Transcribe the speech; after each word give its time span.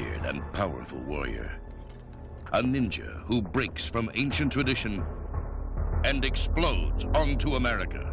revered 0.00 0.26
and 0.26 0.52
powerful 0.52 0.98
warrior. 1.00 1.50
A 2.52 2.62
ninja 2.62 3.22
who 3.24 3.40
breaks 3.40 3.88
from 3.88 4.10
ancient 4.14 4.52
tradition 4.52 5.04
and 6.04 6.24
explodes 6.24 7.04
onto 7.14 7.54
America. 7.54 8.10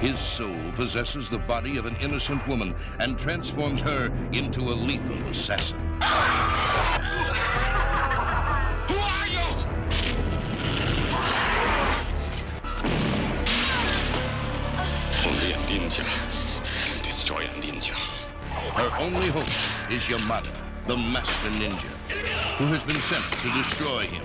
His 0.00 0.18
soul 0.18 0.72
possesses 0.74 1.28
the 1.28 1.38
body 1.38 1.78
of 1.78 1.86
an 1.86 1.96
innocent 1.96 2.46
woman 2.46 2.74
and 3.00 3.18
transforms 3.18 3.80
her 3.80 4.12
into 4.32 4.60
a 4.60 4.74
lethal 4.74 5.18
assassin. 5.28 5.78
Only 18.98 19.28
hope 19.28 19.50
is 19.90 20.08
Yamada, 20.08 20.50
the 20.86 20.96
master 20.96 21.50
ninja, 21.50 21.90
who 22.58 22.66
has 22.66 22.82
been 22.84 23.00
sent 23.00 23.22
to 23.42 23.50
destroy 23.50 24.02
him. 24.02 24.22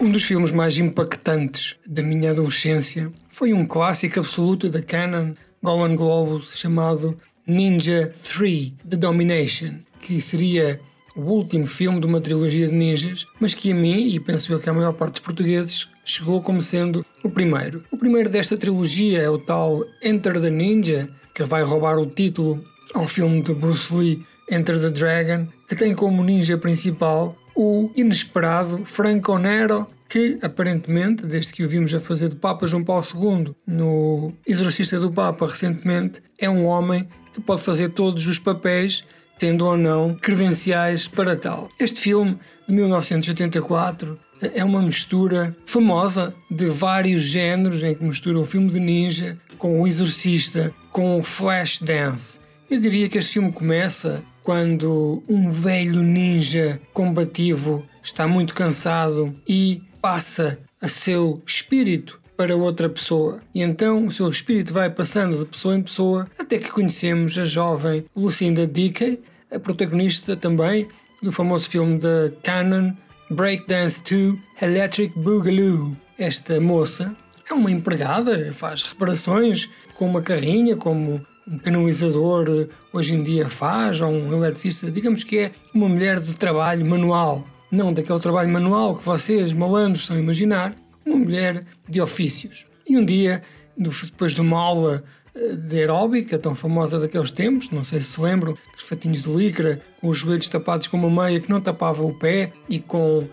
Um 0.00 0.10
dos 0.10 0.24
filmes 0.24 0.50
mais 0.50 0.78
impactantes 0.78 1.76
da 1.86 2.02
minha 2.02 2.30
adolescência 2.30 3.12
foi 3.28 3.52
um 3.52 3.66
clássico 3.66 4.18
absoluto 4.18 4.68
da 4.68 4.82
Canon 4.82 5.34
Golden 5.62 5.94
Globus 5.94 6.58
chamado 6.58 7.16
Ninja 7.46 8.12
3 8.22 8.72
The 8.88 8.96
Domination, 8.96 9.80
que 10.00 10.20
seria 10.20 10.80
o 11.14 11.20
último 11.20 11.66
filme 11.66 12.00
de 12.00 12.06
uma 12.06 12.20
trilogia 12.20 12.66
de 12.66 12.74
ninjas, 12.74 13.26
mas 13.38 13.52
que 13.52 13.72
a 13.72 13.74
mim, 13.74 14.08
e 14.08 14.18
penso 14.18 14.52
eu 14.52 14.58
que 14.58 14.70
a 14.70 14.72
maior 14.72 14.92
parte 14.92 15.12
dos 15.12 15.20
portugueses, 15.20 15.88
chegou 16.04 16.40
como 16.42 16.62
sendo 16.62 17.04
o 17.22 17.28
primeiro. 17.28 17.84
O 17.90 17.96
primeiro 17.96 18.30
desta 18.30 18.56
trilogia 18.56 19.20
é 19.20 19.28
o 19.28 19.38
tal 19.38 19.84
Enter 20.02 20.40
the 20.40 20.50
Ninja, 20.50 21.08
que 21.40 21.44
vai 21.48 21.62
roubar 21.62 21.98
o 21.98 22.04
título 22.04 22.62
ao 22.92 23.08
filme 23.08 23.40
de 23.40 23.54
Bruce 23.54 23.94
Lee 23.94 24.22
Enter 24.50 24.78
the 24.78 24.90
Dragon, 24.90 25.46
que 25.66 25.74
tem 25.74 25.94
como 25.94 26.22
ninja 26.22 26.58
principal 26.58 27.34
o 27.56 27.90
inesperado 27.96 28.84
Franco 28.84 29.38
Nero, 29.38 29.86
que 30.06 30.38
aparentemente, 30.42 31.24
desde 31.24 31.54
que 31.54 31.64
o 31.64 31.68
vimos 31.68 31.94
a 31.94 32.00
fazer 32.00 32.28
de 32.28 32.36
Papa 32.36 32.66
João 32.66 32.84
Paulo 32.84 33.02
II 33.14 33.54
no 33.66 34.34
Exorcista 34.46 35.00
do 35.00 35.10
Papa 35.10 35.46
recentemente, 35.46 36.20
é 36.38 36.50
um 36.50 36.66
homem 36.66 37.08
que 37.32 37.40
pode 37.40 37.62
fazer 37.62 37.88
todos 37.88 38.26
os 38.26 38.38
papéis, 38.38 39.02
tendo 39.38 39.64
ou 39.64 39.78
não 39.78 40.14
credenciais 40.14 41.08
para 41.08 41.36
tal. 41.36 41.70
Este 41.80 42.00
filme 42.00 42.38
de 42.68 42.74
1984 42.74 44.18
é 44.54 44.62
uma 44.62 44.82
mistura 44.82 45.56
famosa 45.64 46.34
de 46.50 46.66
vários 46.66 47.22
géneros, 47.22 47.82
em 47.82 47.94
que 47.94 48.04
mistura 48.04 48.38
o 48.38 48.44
filme 48.44 48.68
de 48.68 48.80
ninja 48.80 49.38
com 49.56 49.80
o 49.80 49.86
Exorcista, 49.86 50.74
com 50.90 51.18
o 51.18 51.22
Flash 51.22 51.80
Dance. 51.80 52.38
Eu 52.70 52.80
diria 52.80 53.08
que 53.08 53.18
este 53.18 53.34
filme 53.34 53.52
começa 53.52 54.22
quando 54.42 55.22
um 55.28 55.50
velho 55.50 56.02
ninja 56.02 56.80
combativo 56.92 57.84
está 58.02 58.26
muito 58.26 58.54
cansado 58.54 59.34
e 59.46 59.82
passa 60.00 60.58
a 60.80 60.88
seu 60.88 61.42
espírito 61.46 62.20
para 62.36 62.56
outra 62.56 62.88
pessoa. 62.88 63.40
E 63.54 63.62
então 63.62 64.06
o 64.06 64.10
seu 64.10 64.28
espírito 64.28 64.72
vai 64.72 64.88
passando 64.88 65.38
de 65.38 65.44
pessoa 65.44 65.76
em 65.76 65.82
pessoa 65.82 66.30
até 66.38 66.58
que 66.58 66.70
conhecemos 66.70 67.36
a 67.36 67.44
jovem 67.44 68.04
Lucinda 68.16 68.66
Dickey, 68.66 69.20
a 69.52 69.58
protagonista 69.58 70.34
também 70.34 70.88
do 71.22 71.30
famoso 71.30 71.68
filme 71.68 71.98
da 71.98 72.32
Canon 72.42 72.92
Breakdance 73.30 74.02
2 74.02 74.38
Electric 74.62 75.18
Boogaloo. 75.18 75.94
Esta 76.18 76.60
moça 76.60 77.14
é 77.52 77.56
uma 77.56 77.70
empregada, 77.70 78.52
faz 78.52 78.82
reparações 78.82 79.68
com 79.94 80.06
uma 80.06 80.22
carrinha, 80.22 80.76
como 80.76 81.20
um 81.46 81.58
canalizador 81.58 82.68
hoje 82.92 83.14
em 83.14 83.22
dia 83.22 83.48
faz, 83.48 84.00
ou 84.00 84.10
um 84.10 84.32
eletricista, 84.32 84.90
digamos 84.90 85.24
que 85.24 85.38
é 85.38 85.52
uma 85.74 85.88
mulher 85.88 86.20
de 86.20 86.34
trabalho 86.34 86.86
manual, 86.86 87.44
não 87.70 87.92
daquele 87.92 88.18
trabalho 88.20 88.48
manual 88.48 88.96
que 88.96 89.04
vocês, 89.04 89.52
malandros, 89.52 90.02
estão 90.02 90.16
a 90.16 90.20
imaginar, 90.20 90.74
uma 91.04 91.16
mulher 91.16 91.64
de 91.88 92.00
ofícios. 92.00 92.66
E 92.88 92.96
um 92.96 93.04
dia, 93.04 93.42
depois 93.76 94.32
de 94.32 94.40
uma 94.40 94.58
aula 94.58 95.02
eh, 95.34 95.54
de 95.54 95.78
aeróbica, 95.78 96.38
tão 96.38 96.54
famosa 96.54 96.98
daqueles 96.98 97.30
tempos, 97.30 97.70
não 97.70 97.82
sei 97.82 98.00
se 98.00 98.12
se 98.12 98.20
lembram, 98.20 98.54
os 98.76 98.82
fatinhos 98.82 99.22
de 99.22 99.30
licra, 99.30 99.80
com 100.00 100.08
os 100.08 100.18
joelhos 100.18 100.48
tapados 100.48 100.86
com 100.86 100.96
uma 100.96 101.24
meia 101.24 101.40
que 101.40 101.50
não 101.50 101.60
tapava 101.60 102.04
o 102.04 102.14
pé 102.14 102.52
e 102.68 102.78
com 102.80 103.28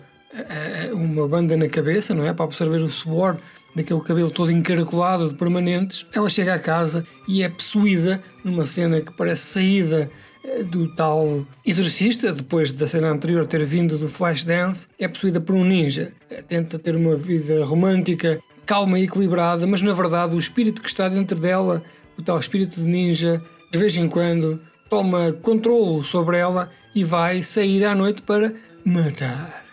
uma 0.92 1.26
banda 1.26 1.56
na 1.56 1.68
cabeça, 1.68 2.14
não 2.14 2.26
é? 2.26 2.32
Para 2.32 2.44
absorver 2.44 2.78
o 2.78 2.88
suor 2.88 3.36
daquele 3.74 4.00
cabelo 4.00 4.30
todo 4.30 4.50
encaracolado 4.50 5.28
de 5.28 5.34
permanentes, 5.34 6.06
ela 6.14 6.28
chega 6.28 6.54
à 6.54 6.58
casa 6.58 7.04
e 7.26 7.42
é 7.42 7.48
possuída 7.48 8.20
numa 8.44 8.64
cena 8.64 9.00
que 9.00 9.12
parece 9.12 9.42
saída 9.42 10.10
eh, 10.44 10.62
do 10.62 10.92
tal 10.94 11.46
exorcista, 11.64 12.32
depois 12.32 12.72
da 12.72 12.86
cena 12.86 13.08
anterior 13.08 13.46
ter 13.46 13.64
vindo 13.64 13.96
do 13.98 14.08
Flashdance, 14.08 14.88
é 14.98 15.06
possuída 15.06 15.40
por 15.40 15.54
um 15.54 15.64
ninja. 15.64 16.12
Tenta 16.48 16.78
ter 16.78 16.96
uma 16.96 17.14
vida 17.14 17.64
romântica, 17.64 18.40
calma 18.66 18.98
e 18.98 19.04
equilibrada, 19.04 19.66
mas 19.66 19.82
na 19.82 19.92
verdade 19.92 20.34
o 20.34 20.38
espírito 20.38 20.82
que 20.82 20.88
está 20.88 21.08
dentro 21.08 21.38
dela, 21.38 21.82
o 22.18 22.22
tal 22.22 22.38
espírito 22.38 22.80
de 22.80 22.86
ninja, 22.86 23.42
de 23.70 23.78
vez 23.78 23.96
em 23.96 24.08
quando 24.08 24.60
toma 24.88 25.32
controle 25.32 26.02
sobre 26.02 26.38
ela 26.38 26.70
e 26.94 27.04
vai 27.04 27.42
sair 27.42 27.84
à 27.84 27.94
noite 27.94 28.22
para 28.22 28.52
matar. 28.84 29.67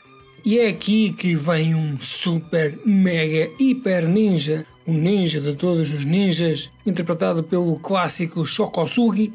E 0.46 0.60
é 0.60 0.68
aqui 0.68 1.12
que 1.12 1.34
vem 1.34 1.74
um 1.74 1.98
super, 1.98 2.78
mega, 2.86 3.50
hiper 3.60 4.08
ninja, 4.08 4.64
o 4.86 4.94
ninja 4.94 5.42
de 5.42 5.56
todos 5.56 5.92
os 5.92 6.06
ninjas, 6.06 6.70
interpretado 6.86 7.44
pelo 7.44 7.80
clássico 7.80 8.46
Shokosugi, 8.46 9.34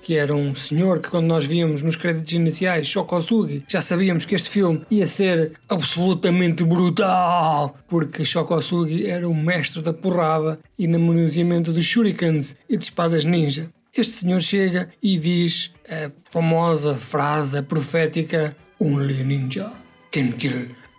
que 0.00 0.16
era 0.16 0.32
um 0.32 0.54
senhor 0.54 1.00
que 1.00 1.08
quando 1.08 1.26
nós 1.26 1.44
víamos 1.44 1.82
nos 1.82 1.96
créditos 1.96 2.32
iniciais 2.34 2.86
Shokosugi, 2.86 3.64
já 3.66 3.80
sabíamos 3.80 4.24
que 4.24 4.36
este 4.36 4.50
filme 4.50 4.86
ia 4.88 5.08
ser 5.08 5.54
absolutamente 5.68 6.62
brutal, 6.62 7.76
porque 7.88 8.24
Shokosugi 8.24 9.04
era 9.06 9.28
o 9.28 9.34
mestre 9.34 9.82
da 9.82 9.92
porrada 9.92 10.60
e 10.78 10.86
no 10.86 11.00
manuseamento 11.00 11.72
de 11.72 11.82
shurikens 11.82 12.54
e 12.68 12.76
de 12.76 12.84
espadas 12.84 13.24
ninja. 13.24 13.68
Este 13.92 14.12
senhor 14.12 14.40
chega 14.40 14.90
e 15.02 15.18
diz 15.18 15.72
a 15.88 16.12
famosa 16.30 16.94
frase 16.94 17.60
profética 17.62 18.56
Only 18.78 19.24
Ninja 19.24 19.81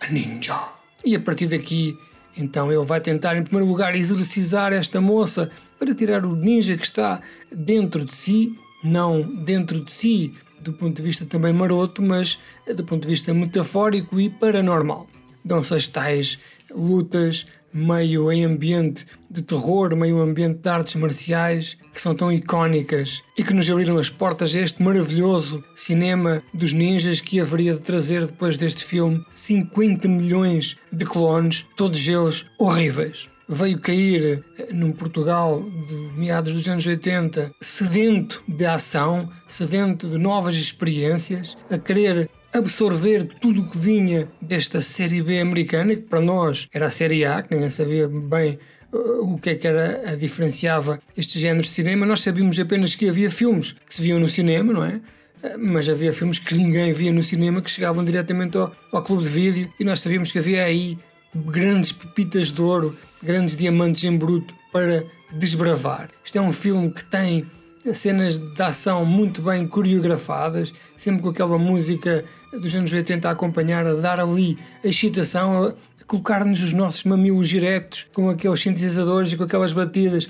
a 0.00 0.10
ninja. 0.10 0.58
E 1.04 1.14
a 1.14 1.20
partir 1.20 1.46
daqui, 1.46 1.96
então 2.36 2.72
ele 2.72 2.84
vai 2.84 3.00
tentar, 3.00 3.36
em 3.36 3.42
primeiro 3.42 3.66
lugar, 3.66 3.94
exorcizar 3.94 4.72
esta 4.72 5.00
moça 5.00 5.50
para 5.78 5.94
tirar 5.94 6.24
o 6.24 6.34
ninja 6.34 6.76
que 6.76 6.84
está 6.84 7.20
dentro 7.50 8.04
de 8.04 8.14
si, 8.14 8.58
não 8.82 9.22
dentro 9.22 9.80
de 9.80 9.92
si 9.92 10.34
do 10.60 10.72
ponto 10.72 10.96
de 10.96 11.02
vista 11.02 11.26
também 11.26 11.52
maroto, 11.52 12.00
mas 12.02 12.38
do 12.74 12.82
ponto 12.84 13.02
de 13.02 13.08
vista 13.08 13.34
metafórico 13.34 14.18
e 14.18 14.30
paranormal. 14.30 15.06
Dão-se 15.44 15.74
as 15.74 15.86
tais 15.86 16.38
lutas 16.74 17.46
meio 17.74 18.30
em 18.30 18.44
ambiente 18.44 19.04
de 19.28 19.42
terror, 19.42 19.96
meio 19.96 20.20
ambiente 20.20 20.60
de 20.60 20.68
artes 20.68 20.94
marciais, 20.94 21.76
que 21.92 22.00
são 22.00 22.14
tão 22.14 22.30
icónicas 22.30 23.20
e 23.36 23.42
que 23.42 23.52
nos 23.52 23.68
abriram 23.68 23.98
as 23.98 24.08
portas 24.08 24.54
a 24.54 24.60
este 24.60 24.80
maravilhoso 24.80 25.62
cinema 25.74 26.40
dos 26.54 26.72
ninjas 26.72 27.20
que 27.20 27.40
haveria 27.40 27.74
de 27.74 27.80
trazer 27.80 28.26
depois 28.26 28.56
deste 28.56 28.84
filme 28.84 29.24
50 29.34 30.08
milhões 30.08 30.76
de 30.92 31.04
clones, 31.04 31.66
todos 31.76 32.06
eles 32.06 32.46
horríveis. 32.58 33.28
Veio 33.46 33.78
cair 33.78 34.42
eh, 34.56 34.68
num 34.72 34.90
Portugal 34.92 35.62
de 35.86 35.94
meados 36.18 36.54
dos 36.54 36.66
anos 36.66 36.86
80 36.86 37.52
sedento 37.60 38.42
de 38.48 38.64
ação, 38.64 39.28
sedento 39.46 40.08
de 40.08 40.16
novas 40.16 40.54
experiências, 40.54 41.54
a 41.70 41.76
querer 41.76 42.30
absorver 42.54 43.24
tudo 43.40 43.62
o 43.62 43.68
que 43.68 43.76
vinha 43.76 44.28
desta 44.40 44.80
série 44.80 45.20
B 45.20 45.40
americana, 45.40 45.94
que 45.96 46.02
para 46.02 46.20
nós 46.20 46.68
era 46.72 46.86
a 46.86 46.90
série 46.90 47.24
A, 47.24 47.42
que 47.42 47.52
ninguém 47.52 47.68
sabia 47.68 48.08
bem 48.08 48.58
uh, 48.92 49.34
o 49.34 49.38
que 49.38 49.50
é 49.50 49.54
que 49.56 49.66
era 49.66 50.12
a 50.12 50.14
diferenciava 50.14 51.00
estes 51.16 51.40
géneros 51.40 51.66
de 51.66 51.72
cinema. 51.72 52.06
Nós 52.06 52.20
sabíamos 52.22 52.58
apenas 52.58 52.94
que 52.94 53.08
havia 53.08 53.30
filmes 53.30 53.72
que 53.72 53.92
se 53.92 54.00
viam 54.00 54.20
no 54.20 54.28
cinema, 54.28 54.72
não 54.72 54.84
é? 54.84 55.00
Uh, 55.42 55.58
mas 55.58 55.88
havia 55.88 56.12
filmes 56.12 56.38
que 56.38 56.54
ninguém 56.54 56.92
via 56.92 57.12
no 57.12 57.22
cinema 57.22 57.60
que 57.60 57.70
chegavam 57.70 58.04
diretamente 58.04 58.56
ao, 58.56 58.72
ao 58.92 59.02
clube 59.02 59.24
de 59.24 59.28
vídeo 59.28 59.72
e 59.78 59.84
nós 59.84 60.00
sabíamos 60.00 60.30
que 60.30 60.38
havia 60.38 60.64
aí 60.64 60.96
grandes 61.34 61.90
pepitas 61.90 62.52
de 62.52 62.62
ouro, 62.62 62.96
grandes 63.20 63.56
diamantes 63.56 64.04
em 64.04 64.16
bruto 64.16 64.54
para 64.72 65.04
desbravar. 65.32 66.08
Isto 66.24 66.38
é 66.38 66.40
um 66.40 66.52
filme 66.52 66.92
que 66.92 67.04
tem 67.04 67.44
cenas 67.92 68.38
de 68.38 68.62
ação 68.62 69.04
muito 69.04 69.42
bem 69.42 69.66
coreografadas, 69.66 70.72
sempre 70.96 71.22
com 71.22 71.28
aquela 71.28 71.58
música 71.58 72.24
dos 72.52 72.74
anos 72.74 72.92
80 72.92 73.28
a 73.28 73.32
acompanhar, 73.32 73.86
a 73.86 73.94
dar 73.94 74.20
ali 74.20 74.56
a 74.82 74.88
excitação, 74.88 75.66
a 75.66 76.04
colocar-nos 76.06 76.62
os 76.62 76.72
nossos 76.72 77.04
mamilos 77.04 77.48
diretos 77.48 78.06
com 78.12 78.30
aqueles 78.30 78.60
sintetizadores 78.60 79.32
e 79.32 79.36
com 79.36 79.44
aquelas 79.44 79.72
batidas. 79.72 80.28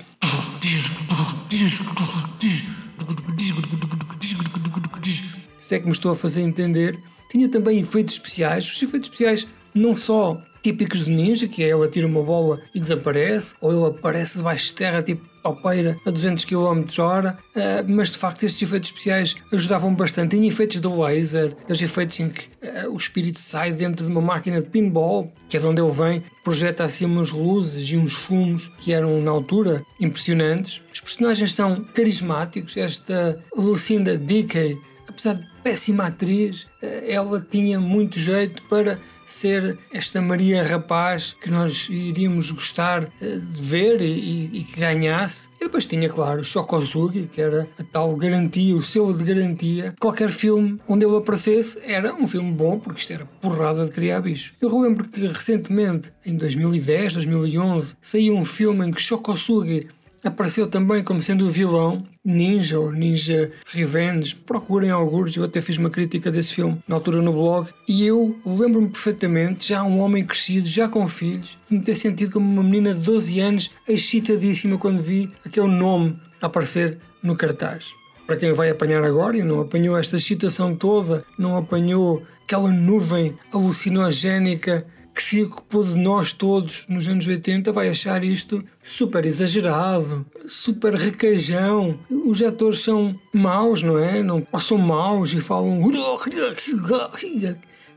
Se 5.57 5.75
é 5.75 5.79
que 5.79 5.85
me 5.85 5.91
estou 5.91 6.11
a 6.11 6.15
fazer 6.15 6.41
entender. 6.41 6.99
Tinha 7.29 7.49
também 7.49 7.79
efeitos 7.79 8.13
especiais. 8.13 8.71
Os 8.71 8.81
efeitos 8.81 9.09
especiais 9.09 9.47
não 9.73 9.95
só 9.95 10.39
típicos 10.65 11.05
de 11.05 11.11
ninja, 11.11 11.47
que 11.47 11.63
é 11.63 11.69
ele 11.69 11.85
atira 11.85 12.07
uma 12.07 12.23
bola 12.23 12.59
e 12.73 12.79
desaparece, 12.79 13.53
ou 13.61 13.71
ele 13.71 13.95
aparece 13.95 14.37
debaixo 14.37 14.65
de 14.65 14.73
terra 14.73 15.03
tipo 15.03 15.23
topeira 15.43 15.95
a 16.03 16.09
200 16.09 16.43
km 16.43 16.83
hora, 16.97 17.37
uh, 17.55 17.59
mas 17.87 18.09
de 18.09 18.17
facto 18.17 18.41
estes 18.41 18.63
efeitos 18.63 18.89
especiais 18.89 19.35
ajudavam 19.53 19.93
bastante. 19.93 20.35
Tinha 20.35 20.47
efeitos 20.47 20.79
de 20.79 20.87
laser, 20.87 21.55
aqueles 21.61 21.83
efeitos 21.83 22.19
em 22.19 22.29
que 22.29 22.47
uh, 22.63 22.91
o 22.91 22.97
espírito 22.97 23.39
sai 23.39 23.71
dentro 23.71 24.07
de 24.07 24.11
uma 24.11 24.21
máquina 24.21 24.59
de 24.59 24.67
pinball, 24.67 25.31
que 25.47 25.55
é 25.55 25.59
de 25.59 25.67
onde 25.67 25.79
ele 25.79 25.91
vem, 25.91 26.23
projeta 26.43 26.83
assim 26.83 27.05
umas 27.05 27.31
luzes 27.31 27.87
e 27.87 27.95
uns 27.95 28.15
fumos 28.15 28.71
que 28.79 28.91
eram 28.91 29.21
na 29.21 29.29
altura 29.29 29.83
impressionantes. 30.01 30.81
Os 30.91 30.99
personagens 30.99 31.53
são 31.53 31.83
carismáticos, 31.93 32.75
esta 32.75 33.39
Lucinda 33.55 34.17
Dickey, 34.17 34.79
apesar 35.07 35.35
de 35.35 35.47
péssima 35.63 36.07
atriz, 36.07 36.67
eh, 36.81 37.05
ela 37.07 37.39
tinha 37.41 37.79
muito 37.79 38.19
jeito 38.19 38.61
para 38.63 38.99
ser 39.25 39.77
esta 39.91 40.21
Maria 40.21 40.63
Rapaz 40.63 41.35
que 41.41 41.49
nós 41.49 41.87
iríamos 41.89 42.51
gostar 42.51 43.09
eh, 43.19 43.37
de 43.37 43.61
ver 43.61 44.01
e, 44.01 44.49
e 44.53 44.63
que 44.63 44.79
ganhasse. 44.79 45.49
E 45.59 45.65
depois 45.65 45.85
tinha, 45.85 46.07
claro, 46.07 46.43
Shokosugi, 46.43 47.27
que 47.31 47.41
era 47.41 47.67
a 47.79 47.83
tal 47.83 48.15
garantia, 48.15 48.75
o 48.75 48.81
selo 48.83 49.13
de 49.13 49.23
garantia. 49.23 49.95
Qualquer 49.99 50.29
filme 50.29 50.79
onde 50.87 51.05
ele 51.05 51.17
aparecesse 51.17 51.79
era 51.83 52.13
um 52.13 52.27
filme 52.27 52.51
bom, 52.51 52.79
porque 52.79 52.99
isto 52.99 53.13
era 53.13 53.25
porrada 53.25 53.85
de 53.85 53.91
criar 53.91 54.21
bicho. 54.21 54.53
Eu 54.61 54.69
relembro 54.69 55.07
que 55.07 55.25
recentemente, 55.25 56.11
em 56.25 56.35
2010, 56.37 57.15
2011, 57.15 57.95
saiu 57.99 58.35
um 58.35 58.45
filme 58.45 58.85
em 58.85 58.91
que 58.91 59.01
Shokosugi 59.01 59.87
apareceu 60.27 60.67
também 60.67 61.03
como 61.03 61.21
sendo 61.21 61.47
o 61.47 61.51
vilão 61.51 62.05
Ninja 62.23 62.79
ou 62.79 62.91
Ninja 62.91 63.51
Revenge. 63.67 64.35
Procurem 64.35 64.89
alguns, 64.89 65.35
eu 65.35 65.43
até 65.43 65.61
fiz 65.61 65.77
uma 65.77 65.89
crítica 65.89 66.31
desse 66.31 66.55
filme 66.55 66.81
na 66.87 66.95
altura 66.95 67.21
no 67.21 67.33
blog. 67.33 67.69
E 67.87 68.05
eu 68.05 68.37
lembro-me 68.45 68.89
perfeitamente, 68.89 69.69
já 69.69 69.83
um 69.83 69.99
homem 69.99 70.25
crescido, 70.25 70.67
já 70.67 70.87
com 70.87 71.07
filhos, 71.07 71.57
de 71.67 71.75
me 71.75 71.83
ter 71.83 71.95
sentido 71.95 72.31
como 72.31 72.51
uma 72.51 72.63
menina 72.63 72.93
de 72.93 73.01
12 73.01 73.39
anos, 73.39 73.71
excitadíssima 73.87 74.77
quando 74.77 75.01
vi 75.01 75.31
aquele 75.45 75.67
nome 75.67 76.19
aparecer 76.41 76.97
no 77.21 77.35
cartaz. 77.35 77.93
Para 78.25 78.37
quem 78.37 78.53
vai 78.53 78.69
apanhar 78.69 79.03
agora 79.03 79.37
e 79.37 79.43
não 79.43 79.61
apanhou 79.61 79.97
esta 79.97 80.17
excitação 80.17 80.75
toda, 80.75 81.23
não 81.37 81.57
apanhou 81.57 82.23
aquela 82.43 82.71
nuvem 82.71 83.37
alucinogénica 83.53 84.85
que 85.15 85.23
se 85.23 85.41
ocupou 85.43 85.81
de 85.81 85.95
nós 85.95 86.33
todos 86.33 86.85
nos 86.89 87.07
anos 87.07 87.25
80 87.25 87.71
vai 87.71 87.87
achar 87.87 88.21
isto 88.21 88.61
super 88.83 89.25
exagerado, 89.25 90.25
super 90.45 90.93
requeijão. 90.93 91.97
Os 92.09 92.41
atores 92.41 92.79
são 92.79 93.17
maus, 93.33 93.81
não 93.81 93.97
é? 93.97 94.21
Não, 94.21 94.45
ou 94.51 94.59
são 94.59 94.77
maus 94.77 95.31
e 95.31 95.39
falam 95.39 95.79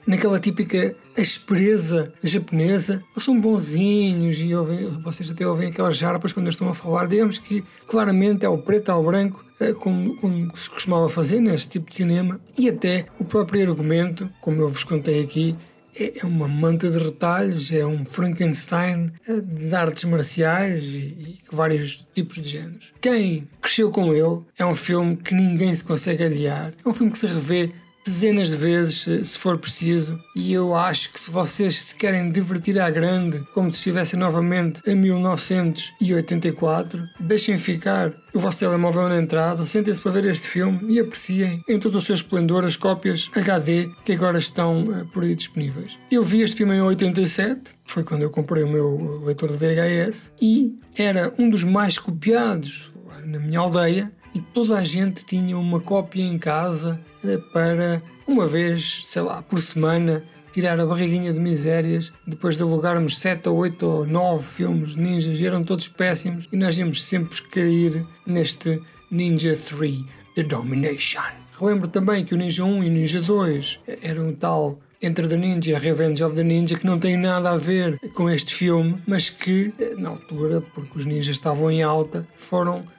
naquela 0.09 0.41
típica 0.41 0.97
aspereza 1.19 2.15
japonesa, 2.23 3.05
ou 3.15 3.21
são 3.21 3.39
bonzinhos 3.39 4.41
e 4.41 4.55
ouvem, 4.55 4.87
vocês 5.03 5.31
até 5.31 5.47
ouvem 5.47 5.69
aquelas 5.69 5.99
jarpas 5.99 6.33
quando 6.33 6.49
estão 6.49 6.71
a 6.71 6.75
falar. 6.75 7.07
Digamos 7.07 7.37
que 7.37 7.63
claramente 7.87 8.47
é 8.47 8.49
o 8.49 8.57
preto 8.57 8.89
ao 8.89 9.05
branco, 9.05 9.45
eh, 9.61 9.75
como, 9.75 10.17
como 10.17 10.57
se 10.57 10.71
costumava 10.71 11.11
fazer 11.11 11.41
neste 11.41 11.69
tipo 11.73 11.91
de 11.91 11.97
cinema, 11.97 12.41
e 12.59 12.71
até 12.71 13.05
o 13.19 13.25
próprio 13.25 13.69
argumento, 13.69 14.31
como 14.41 14.63
eu 14.63 14.69
vos 14.69 14.83
contei 14.83 15.23
aqui, 15.23 15.55
é, 15.99 16.21
é 16.21 16.27
uma 16.27 16.49
manta 16.49 16.89
de 16.89 16.99
retalhos, 16.99 17.73
é 17.73 17.85
um 17.85 18.05
Frankenstein 18.05 19.13
é 19.27 19.41
de 19.41 19.75
artes 19.75 20.05
marciais 20.05 20.85
e, 20.95 20.99
e 20.99 21.39
vários 21.51 22.07
tipos 22.15 22.41
de 22.41 22.49
géneros. 22.49 22.93
Quem 23.01 23.47
cresceu 23.61 23.91
com 23.91 24.13
ele 24.15 24.41
é 24.57 24.65
um 24.65 24.75
filme 24.75 25.17
que 25.17 25.35
ninguém 25.35 25.75
se 25.75 25.85
consegue 25.85 26.25
adiar. 26.25 26.73
É 26.85 26.89
um 26.89 26.95
filme 26.95 27.13
que 27.13 27.19
se 27.19 27.27
revê 27.27 27.69
dezenas 28.09 28.51
de 28.51 28.57
vezes, 28.57 29.29
se 29.29 29.39
for 29.39 29.57
preciso, 29.59 30.19
e 30.35 30.53
eu 30.53 30.75
acho 30.75 31.13
que 31.13 31.21
se 31.21 31.31
vocês 31.31 31.81
se 31.81 31.95
querem 31.95 32.33
divertir 32.33 32.81
à 32.81 32.91
grande, 32.91 33.47
como 33.53 33.71
se 33.71 33.77
estivessem 33.79 34.19
novamente 34.19 34.81
em 34.87 34.97
1984, 34.97 37.07
deixem 37.21 37.59
ficar 37.59 38.15
o 38.33 38.39
vosso 38.39 38.59
telemóvel 38.59 39.07
na 39.09 39.19
entrada, 39.19 39.67
sentem-se 39.67 40.01
para 40.01 40.13
ver 40.13 40.25
este 40.27 40.47
filme 40.49 40.81
e 40.89 40.99
apreciem 40.99 41.63
em 41.69 41.79
todo 41.79 41.99
o 41.99 42.01
seu 42.01 42.15
esplendor 42.15 42.65
as 42.65 42.77
cópias 42.77 43.29
HD 43.35 43.91
que 44.05 44.13
agora 44.13 44.39
estão 44.39 44.89
uh, 44.89 45.05
por 45.07 45.23
aí 45.23 45.35
disponíveis. 45.35 45.99
Eu 46.11 46.25
vi 46.25 46.41
este 46.43 46.57
filme 46.59 46.75
em 46.75 46.81
87, 46.81 47.75
foi 47.85 48.05
quando 48.05 48.23
eu 48.23 48.31
comprei 48.31 48.63
o 48.63 48.69
meu 48.69 49.23
leitor 49.25 49.51
de 49.51 49.57
VHS, 49.57 50.33
e 50.41 50.79
era 50.97 51.33
um 51.39 51.51
dos 51.51 51.65
mais 51.65 51.99
copiados 51.99 52.93
na 53.25 53.39
minha 53.39 53.61
aldeia 53.61 54.11
e 54.39 54.41
toda 54.55 54.79
a 54.79 54.85
gente 54.85 55.25
tinha 55.25 55.59
uma 55.59 55.81
cópia 55.81 56.23
em 56.23 56.39
casa 56.39 57.01
eh, 57.25 57.39
para 57.53 58.01
uma 58.27 58.47
vez, 58.47 59.03
sei 59.05 59.23
lá, 59.23 59.43
por 59.43 59.61
semana 59.61 60.23
tirar 60.53 60.79
a 60.79 60.87
barriguinha 60.87 61.33
de 61.33 61.41
misérias 61.41 62.13
depois 62.25 62.57
de 62.57 62.63
alugarmos 62.63 63.19
7 63.19 63.49
ou 63.49 63.57
8 63.57 63.87
ou 63.87 64.07
9 64.07 64.45
filmes 64.45 64.95
ninjas 64.95 65.41
eram 65.41 65.65
todos 65.65 65.89
péssimos 65.89 66.49
e 66.53 66.57
nós 66.57 66.79
íamos 66.79 67.03
sempre 67.03 67.43
cair 67.43 68.07
neste 68.25 68.81
Ninja 69.11 69.57
3 69.57 70.05
The 70.37 70.45
Domination. 70.45 71.33
Relembro 71.59 71.89
também 71.89 72.25
que 72.25 72.35
o 72.35 72.37
Ninja 72.37 72.65
1 72.65 72.85
e 72.85 72.87
o 72.87 72.93
Ninja 72.93 73.21
2 73.21 73.81
eram 74.03 74.33
tal 74.35 74.79
entre 75.03 75.27
The 75.27 75.37
Ninja 75.37 75.79
Revenge 75.79 76.23
of 76.23 76.37
the 76.37 76.45
Ninja 76.45 76.79
que 76.79 76.87
não 76.87 76.99
tem 76.99 77.17
nada 77.17 77.51
a 77.51 77.57
ver 77.57 77.99
com 78.15 78.31
este 78.31 78.55
filme, 78.55 79.03
mas 79.07 79.31
que 79.31 79.73
eh, 79.81 79.95
na 79.97 80.11
altura, 80.11 80.61
porque 80.61 80.99
os 80.99 81.05
ninjas 81.05 81.37
estavam 81.37 81.71
em 81.71 81.83
alta, 81.83 82.27
foram 82.37 82.79
eh, 82.79 82.98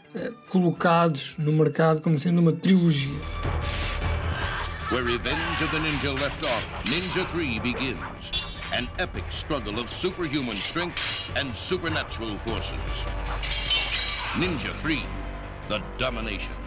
colocados 0.50 1.36
no 1.38 1.52
mercado 1.52 2.02
como 2.02 2.20
sendo 2.20 2.42
uma 2.42 2.52
trilogia. 2.52 3.14
Where 4.92 5.04
Revenge 5.04 5.64
of 5.64 5.72
the 5.72 5.78
Ninja 5.78 6.12
left 6.20 6.44
off, 6.44 6.66
Ninja 6.86 7.28
3 7.30 7.60
begins. 7.60 7.96
An 8.74 8.90
epic 8.98 9.26
struggle 9.30 9.80
of 9.80 9.90
superhuman 9.90 10.58
strength 10.58 10.98
and 11.36 11.56
supernatural 11.56 12.38
forces. 12.40 13.06
Ninja 14.34 14.74
3, 14.82 15.04
The 15.68 15.82
Domination. 15.98 16.59